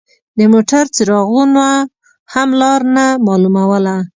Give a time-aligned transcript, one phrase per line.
[0.37, 1.61] د موټر څراغونو
[2.33, 3.95] هم لار نه مالوموله.